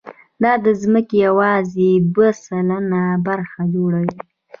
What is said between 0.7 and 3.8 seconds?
ځمکې یواځې دوه سلنه برخه